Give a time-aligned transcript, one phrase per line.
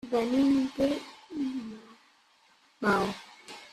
[0.11, 0.87] Venim de
[2.85, 3.07] Maó.